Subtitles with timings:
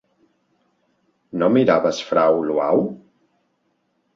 [1.41, 2.85] No miraves “Frau Luau”?